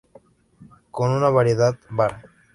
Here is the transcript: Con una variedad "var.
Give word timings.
Con 0.89 1.11
una 1.11 1.29
variedad 1.29 1.77
"var. 1.91 2.25